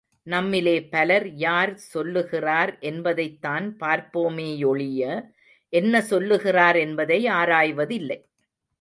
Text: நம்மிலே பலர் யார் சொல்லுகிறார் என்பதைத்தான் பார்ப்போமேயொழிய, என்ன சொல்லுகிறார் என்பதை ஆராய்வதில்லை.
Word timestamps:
நம்மிலே 0.27 0.73
பலர் 0.89 1.27
யார் 1.35 1.73
சொல்லுகிறார் 1.93 2.77
என்பதைத்தான் 2.81 3.67
பார்ப்போமேயொழிய, 3.79 5.01
என்ன 5.73 6.01
சொல்லுகிறார் 6.01 6.75
என்பதை 6.77 7.27
ஆராய்வதில்லை. 7.33 8.19